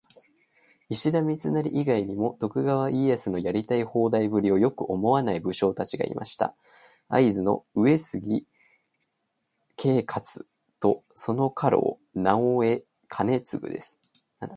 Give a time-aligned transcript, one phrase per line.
[0.89, 6.55] 石田三成以外にも、徳川家康のやりたい放題ぶりをよく思わない武将達がいました。
[7.07, 8.47] 会津の「上杉
[9.75, 10.47] 景勝」
[10.81, 13.99] とその家老「直江兼続」です。